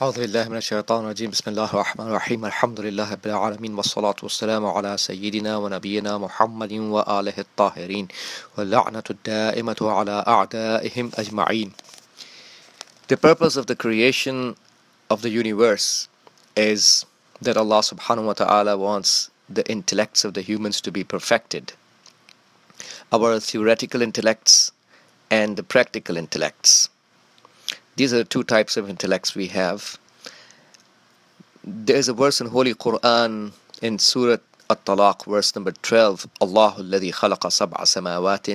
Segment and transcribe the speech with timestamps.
[0.00, 4.66] أعوذ بالله من الشيطان الرجيم بسم الله الرحمن الرحيم الحمد لله رب العالمين والصلاة والسلام
[4.66, 8.08] على سيدنا ونبينا محمد وآله الطاهرين
[8.56, 11.72] واللعنة الدائمة على أعدائهم أجمعين
[13.08, 14.56] The purpose of the creation
[15.10, 16.08] of the universe
[16.56, 17.04] is
[17.42, 21.74] that Allah subhanahu wa ta'ala wants the intellects of the humans to be perfected.
[23.12, 24.72] Our theoretical intellects
[25.30, 26.88] and the practical intellects.
[27.99, 29.97] These are the two types of intellects we have.
[31.63, 34.37] There is a verse in Holy Quran in Surah
[34.69, 36.27] At-Talaq, verse number 12.
[36.41, 38.47] Allah الذي خلق سبع سماوات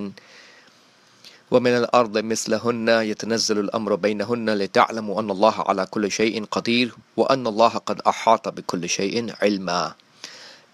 [1.50, 7.68] ومن الأرض مثلهن يتنزل الأمر بينهن لتعلموا أن الله على كل شيء قدير وأن الله
[7.68, 9.94] قد أحاط بكل شيء علما.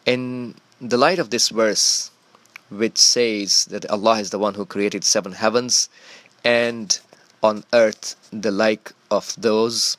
[0.05, 2.11] In the light of this verse,
[2.69, 5.89] which says that Allah is the one who created seven heavens
[6.45, 6.99] and
[7.44, 9.98] on earth the like of those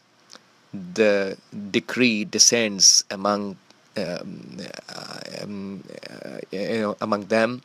[0.73, 1.37] the
[1.71, 3.57] decree descends among
[3.97, 4.57] um,
[4.89, 7.63] uh, um, uh, you know among them.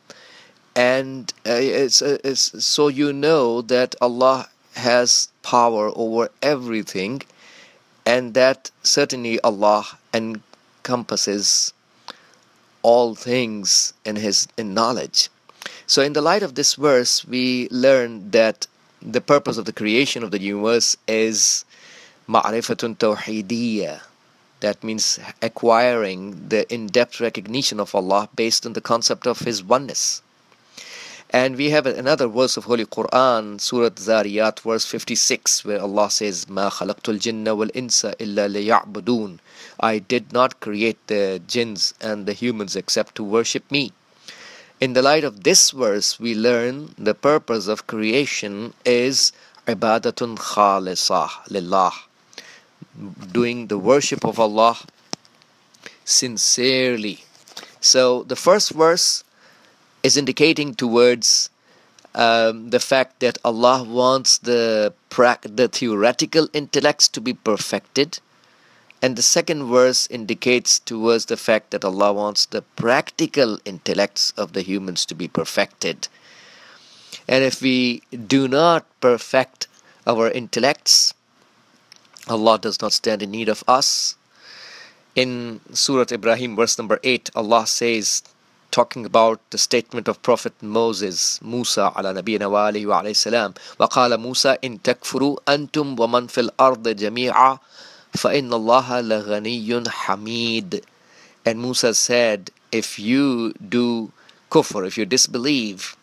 [0.76, 7.22] And uh, it's, uh, it's so you know that Allah has power over everything
[8.06, 9.84] and that certainly Allah
[10.14, 11.72] encompasses
[12.82, 15.30] all things in his in knowledge.
[15.86, 18.66] So in the light of this verse we learn that
[19.02, 21.64] the purpose of the creation of the universe is
[22.28, 24.00] ma'rifatun tawhidiyya.
[24.60, 30.20] That means acquiring the in-depth recognition of Allah based on the concept of His oneness.
[31.30, 36.48] And we have another verse of Holy Quran, Surah Zariyat, verse 56, where Allah says,
[36.48, 39.38] "Ma khalaqtul jinna wal insa illa liya'budun."
[39.78, 43.92] I did not create the jinns and the humans except to worship me.
[44.80, 49.32] In the light of this verse, we learn the purpose of creation is
[49.66, 51.92] ibadatun khalisah lillah,
[53.32, 54.78] doing the worship of Allah
[56.04, 57.24] sincerely.
[57.80, 59.24] So the first verse
[60.04, 61.50] is indicating towards
[62.14, 68.20] um, the fact that Allah wants the pra- the theoretical intellects to be perfected
[69.03, 74.53] and the second verse indicates towards the fact that Allah wants the practical intellects of
[74.53, 76.07] the humans to be perfected.
[77.27, 79.67] And if we do not perfect
[80.07, 81.13] our intellects,
[82.29, 84.15] Allah does not stand in need of us.
[85.15, 88.23] In Surah Ibrahim, verse number 8, Allah says,
[88.71, 93.53] talking about the statement of Prophet Moses, Musa ala nabiyina wa alayhi wa alayhi salam,
[93.77, 97.59] وَقَالَ مُوسَى إِن تَكْفُرُوا أَنْتُمْ وَمَنْ فِي الْأَرْضِ جَمِيعًا
[98.17, 100.83] فَإِنَّ اللَّهَ لَغَنِيٌّ حَمِيدٌ
[101.45, 104.11] And Musa said, if you do
[104.49, 105.95] kufr, if you disbelieve,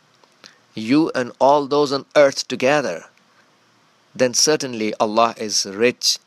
[0.75, 3.07] you and all those on earth together,
[4.15, 6.19] then certainly Allah is rich,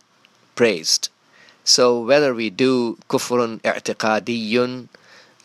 [0.56, 1.10] praised.
[1.64, 4.88] So whether we do kufrun i'tiqadiyun,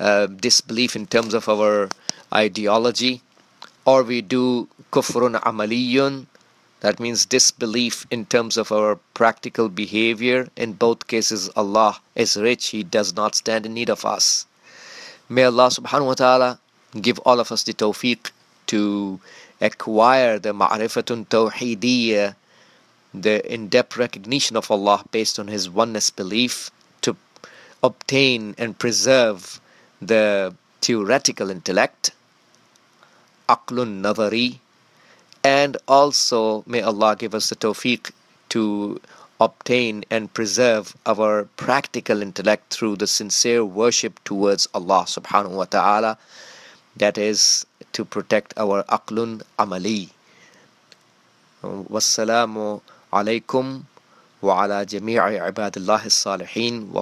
[0.00, 1.88] uh, disbelief in terms of our
[2.34, 3.22] ideology,
[3.84, 6.26] or we do kufrun amaliyun,
[6.83, 10.49] that means disbelief in terms of our practical behavior.
[10.57, 12.67] In both cases, Allah is rich.
[12.75, 14.45] He does not stand in need of us.
[15.29, 16.59] May Allah subhanahu wa ta'ala
[16.99, 18.31] give all of us the tawfiq
[18.67, 19.21] to
[19.61, 22.35] acquire the ma'rifatun tawhidiyya,
[23.13, 26.69] the in-depth recognition of Allah based on His oneness belief,
[26.99, 27.15] to
[27.81, 29.61] obtain and preserve
[30.01, 32.11] the theoretical intellect,
[33.47, 34.59] aqlun nadari,
[35.43, 38.11] and also may Allah give us the tawfiq
[38.49, 39.01] to
[39.41, 46.17] obtain and preserve our practical intellect through the sincere worship towards Allah subhanahu wa ta'ala
[46.95, 50.09] that is to protect our aqlun amali.
[51.63, 53.83] Wassalamu alaikum
[54.41, 56.93] wa ala jami'i ibadillahi salihin